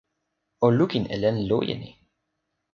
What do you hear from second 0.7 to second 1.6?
lukin e len